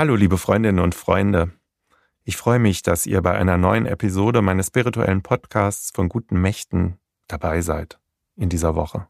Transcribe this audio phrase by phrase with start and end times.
[0.00, 1.52] Hallo liebe Freundinnen und Freunde.
[2.24, 6.98] Ich freue mich, dass ihr bei einer neuen Episode meines spirituellen Podcasts von guten Mächten
[7.28, 8.00] dabei seid
[8.34, 9.08] in dieser Woche.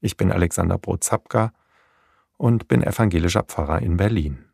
[0.00, 1.52] Ich bin Alexander Brozapka
[2.38, 4.46] und bin evangelischer Pfarrer in Berlin.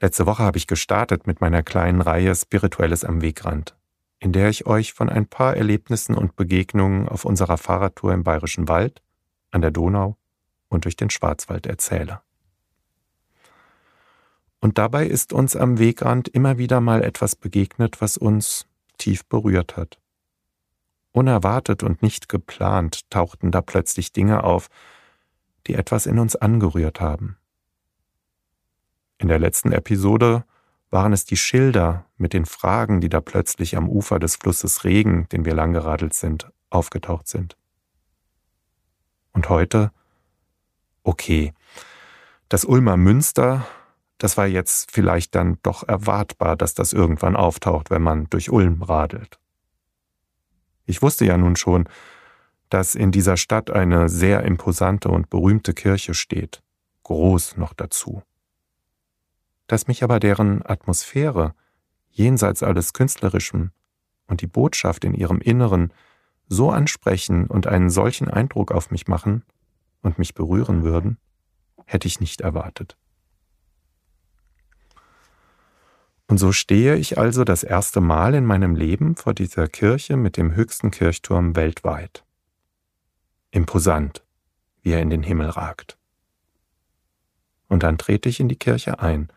[0.00, 3.76] Letzte Woche habe ich gestartet mit meiner kleinen Reihe Spirituelles am Wegrand,
[4.18, 8.66] in der ich euch von ein paar Erlebnissen und Begegnungen auf unserer Fahrradtour im Bayerischen
[8.66, 9.00] Wald,
[9.52, 10.16] an der Donau
[10.68, 12.20] und durch den Schwarzwald erzähle.
[14.60, 19.76] Und dabei ist uns am Wegrand immer wieder mal etwas begegnet, was uns tief berührt
[19.76, 19.98] hat.
[21.12, 24.68] Unerwartet und nicht geplant tauchten da plötzlich Dinge auf,
[25.66, 27.36] die etwas in uns angerührt haben.
[29.18, 30.44] In der letzten Episode
[30.90, 35.28] waren es die Schilder mit den Fragen, die da plötzlich am Ufer des Flusses Regen,
[35.30, 37.56] den wir langgeradelt sind, aufgetaucht sind.
[39.32, 39.92] Und heute,
[41.02, 41.52] okay,
[42.48, 43.66] das Ulmer Münster
[44.18, 48.82] das war jetzt vielleicht dann doch erwartbar, dass das irgendwann auftaucht, wenn man durch Ulm
[48.82, 49.38] radelt.
[50.86, 51.88] Ich wusste ja nun schon,
[52.68, 56.62] dass in dieser Stadt eine sehr imposante und berühmte Kirche steht,
[57.04, 58.22] groß noch dazu.
[59.68, 61.54] Dass mich aber deren Atmosphäre,
[62.10, 63.72] jenseits alles Künstlerischen
[64.26, 65.92] und die Botschaft in ihrem Inneren
[66.48, 69.44] so ansprechen und einen solchen Eindruck auf mich machen
[70.02, 71.18] und mich berühren würden,
[71.84, 72.96] hätte ich nicht erwartet.
[76.28, 80.36] Und so stehe ich also das erste Mal in meinem Leben vor dieser Kirche mit
[80.36, 82.22] dem höchsten Kirchturm weltweit.
[83.50, 84.22] Imposant,
[84.82, 85.96] wie er in den Himmel ragt.
[87.68, 89.28] Und dann trete ich in die Kirche ein.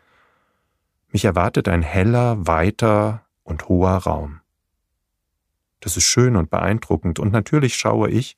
[1.08, 4.40] Mich erwartet ein heller, weiter und hoher Raum.
[5.80, 8.36] Das ist schön und beeindruckend, und natürlich schaue ich,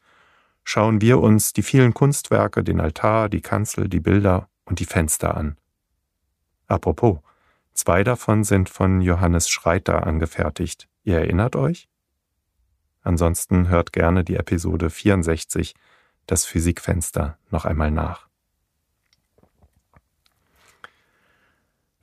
[0.62, 5.36] schauen wir uns die vielen Kunstwerke, den Altar, die Kanzel, die Bilder und die Fenster
[5.36, 5.56] an.
[6.68, 7.18] Apropos,
[7.74, 10.88] Zwei davon sind von Johannes Schreiter angefertigt.
[11.02, 11.88] Ihr erinnert euch?
[13.02, 15.74] Ansonsten hört gerne die Episode 64,
[16.26, 18.28] das Physikfenster, noch einmal nach.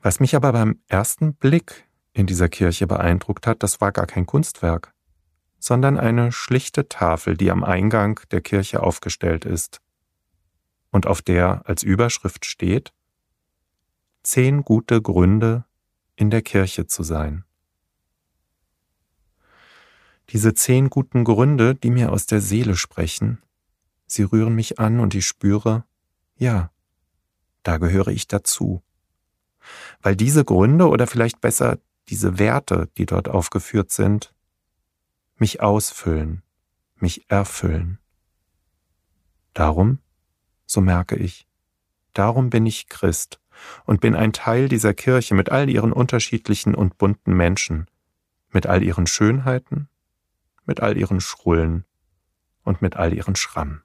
[0.01, 4.25] Was mich aber beim ersten Blick in dieser Kirche beeindruckt hat, das war gar kein
[4.25, 4.93] Kunstwerk,
[5.57, 9.79] sondern eine schlichte Tafel, die am Eingang der Kirche aufgestellt ist
[10.91, 12.91] und auf der als Überschrift steht
[14.23, 15.65] zehn gute Gründe,
[16.15, 17.43] in der Kirche zu sein.
[20.29, 23.41] Diese zehn guten Gründe, die mir aus der Seele sprechen,
[24.05, 25.83] sie rühren mich an und ich spüre,
[26.37, 26.71] ja,
[27.63, 28.81] da gehöre ich dazu.
[30.01, 34.33] Weil diese Gründe oder vielleicht besser diese Werte, die dort aufgeführt sind,
[35.37, 36.43] mich ausfüllen,
[36.95, 37.99] mich erfüllen.
[39.53, 39.99] Darum,
[40.65, 41.47] so merke ich,
[42.13, 43.41] darum bin ich Christ
[43.85, 47.87] und bin ein Teil dieser Kirche mit all ihren unterschiedlichen und bunten Menschen,
[48.49, 49.89] mit all ihren Schönheiten,
[50.65, 51.85] mit all ihren Schrullen
[52.63, 53.81] und mit all ihren Schrammen.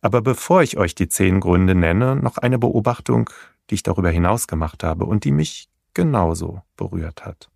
[0.00, 3.30] Aber bevor ich euch die zehn Gründe nenne, noch eine Beobachtung,
[3.70, 7.50] die ich darüber hinaus gemacht habe und die mich genauso berührt hat.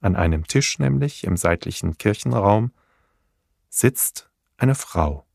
[0.00, 2.72] An einem Tisch nämlich im seitlichen Kirchenraum
[3.70, 5.26] sitzt eine Frau.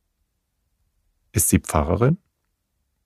[1.31, 2.19] Ist sie Pfarrerin?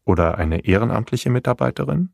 [0.06, 2.14] Oder eine ehrenamtliche Mitarbeiterin?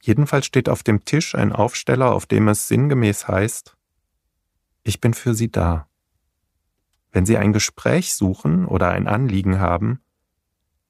[0.00, 3.76] Jedenfalls steht auf dem Tisch ein Aufsteller, auf dem es sinngemäß heißt,
[4.84, 5.88] ich bin für Sie da.
[7.10, 10.00] Wenn Sie ein Gespräch suchen oder ein Anliegen haben,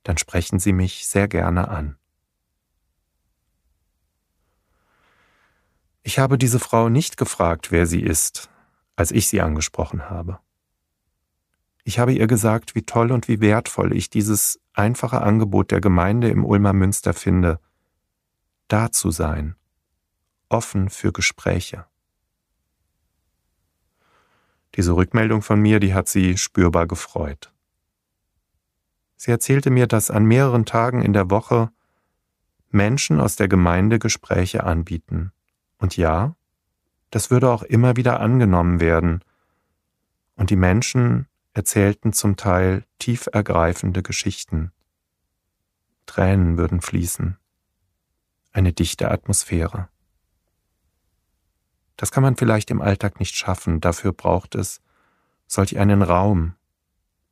[0.02, 1.98] dann sprechen Sie mich sehr gerne an.
[6.08, 8.48] Ich habe diese Frau nicht gefragt, wer sie ist,
[8.96, 10.38] als ich sie angesprochen habe.
[11.88, 16.28] Ich habe ihr gesagt, wie toll und wie wertvoll ich dieses einfache Angebot der Gemeinde
[16.28, 17.60] im Ulmer Münster finde,
[18.68, 19.56] da zu sein,
[20.50, 21.86] offen für Gespräche.
[24.74, 27.54] Diese Rückmeldung von mir, die hat sie spürbar gefreut.
[29.16, 31.70] Sie erzählte mir, dass an mehreren Tagen in der Woche
[32.68, 35.32] Menschen aus der Gemeinde Gespräche anbieten.
[35.78, 36.36] Und ja,
[37.08, 39.24] das würde auch immer wieder angenommen werden.
[40.36, 44.70] Und die Menschen erzählten zum Teil tief ergreifende Geschichten.
[46.06, 47.36] Tränen würden fließen.
[48.52, 49.88] Eine dichte Atmosphäre.
[51.96, 54.80] Das kann man vielleicht im Alltag nicht schaffen, dafür braucht es
[55.48, 56.54] solch einen Raum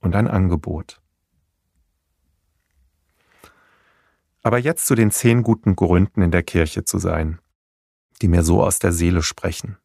[0.01, 1.01] und ein Angebot.
[4.43, 7.39] Aber jetzt zu den zehn guten Gründen in der Kirche zu sein,
[8.23, 9.77] die mir so aus der Seele sprechen.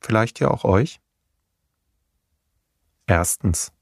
[0.00, 1.02] Vielleicht ja auch euch?
[3.10, 3.72] Erstens.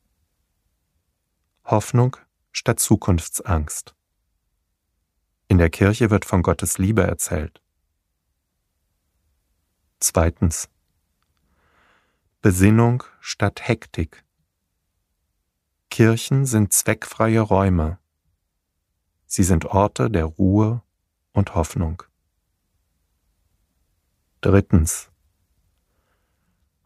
[1.64, 2.17] Hoffnung
[2.52, 3.96] statt Zukunftsangst.
[5.49, 7.61] In der Kirche wird von Gottes Liebe erzählt.
[9.99, 10.69] Zweitens.
[12.40, 14.25] Besinnung statt Hektik.
[15.90, 17.99] Kirchen sind zweckfreie Räume.
[19.26, 20.84] Sie sind Orte der Ruhe
[21.32, 22.05] und Hoffnung.
[24.40, 25.11] Drittens.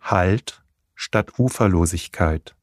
[0.01, 0.65] Halt
[1.03, 2.55] statt Uferlosigkeit.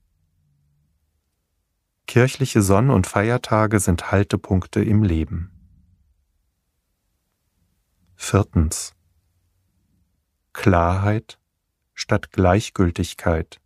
[2.06, 5.50] Kirchliche Sonn- und Feiertage sind Haltepunkte im Leben.
[8.16, 8.94] Viertens.
[10.54, 11.40] Klarheit
[11.96, 13.60] statt Gleichgültigkeit.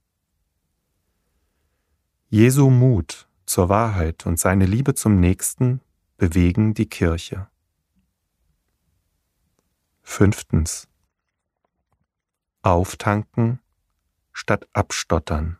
[2.29, 5.81] Jesu Mut zur Wahrheit und seine Liebe zum Nächsten
[6.15, 7.49] bewegen die Kirche.
[10.01, 10.87] Fünftens.
[12.61, 13.59] Auftanken
[14.33, 15.57] statt abstottern.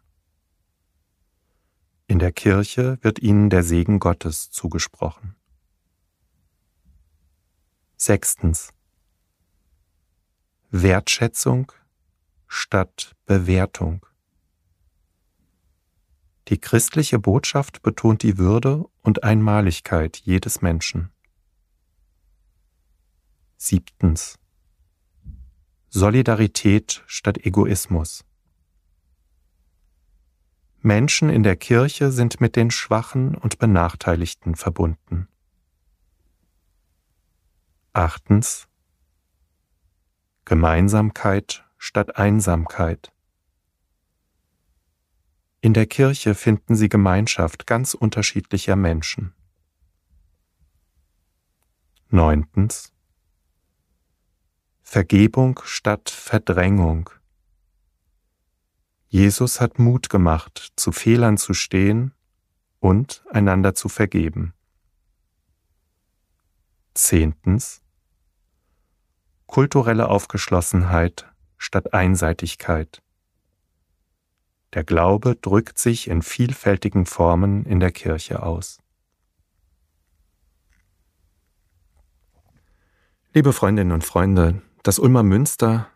[2.08, 5.36] In der Kirche wird ihnen der Segen Gottes zugesprochen.
[7.96, 8.74] Sechstens.
[10.72, 11.72] Wertschätzung
[12.48, 14.06] statt Bewertung.
[16.50, 21.12] Die christliche Botschaft betont die Würde und Einmaligkeit jedes Menschen.
[23.56, 24.38] Siebtens.
[25.88, 28.26] Solidarität statt Egoismus.
[30.84, 35.28] Menschen in der Kirche sind mit den Schwachen und Benachteiligten verbunden.
[37.94, 38.68] Achtens.
[40.44, 43.12] Gemeinsamkeit statt Einsamkeit.
[45.62, 49.36] In der Kirche finden Sie Gemeinschaft ganz unterschiedlicher Menschen.
[52.10, 52.92] Neuntens.
[54.82, 57.12] Vergebung statt Verdrängung.
[59.14, 62.14] Jesus hat Mut gemacht, zu Fehlern zu stehen
[62.80, 64.54] und einander zu vergeben.
[66.94, 67.82] Zehntens.
[69.48, 73.04] Kulturelle Aufgeschlossenheit statt Einseitigkeit.
[74.74, 78.80] Der Glaube drückt sich in vielfältigen Formen in der Kirche aus.
[83.34, 85.91] Liebe Freundinnen und Freunde, das Ulmer Münster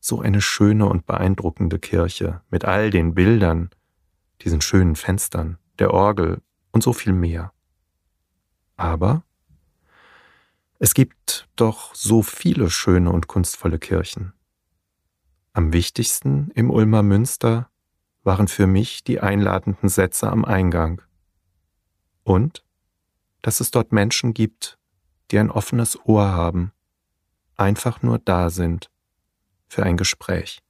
[0.00, 3.70] so eine schöne und beeindruckende Kirche mit all den Bildern,
[4.40, 6.40] diesen schönen Fenstern, der Orgel
[6.72, 7.52] und so viel mehr.
[8.76, 9.22] Aber
[10.78, 14.32] es gibt doch so viele schöne und kunstvolle Kirchen.
[15.52, 17.68] Am wichtigsten im Ulmer Münster
[18.22, 21.02] waren für mich die einladenden Sätze am Eingang.
[22.22, 22.64] Und,
[23.42, 24.78] dass es dort Menschen gibt,
[25.30, 26.72] die ein offenes Ohr haben,
[27.56, 28.89] einfach nur da sind
[29.70, 30.60] für ein Gespräch.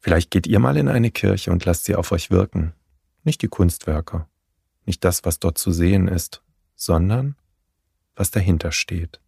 [0.00, 2.72] Vielleicht geht ihr mal in eine Kirche und lasst sie auf euch wirken.
[3.24, 4.26] Nicht die Kunstwerke,
[4.86, 6.42] nicht das, was dort zu sehen ist,
[6.76, 7.36] sondern
[8.14, 9.20] was dahinter steht.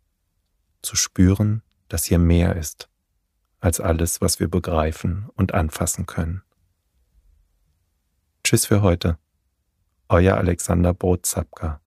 [0.82, 2.88] Zu spüren, dass hier mehr ist
[3.58, 6.42] als alles, was wir begreifen und anfassen können.
[8.44, 9.18] Tschüss für heute.
[10.08, 11.80] Euer Alexander Botzapka.